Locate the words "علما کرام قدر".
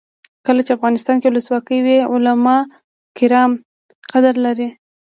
2.11-4.35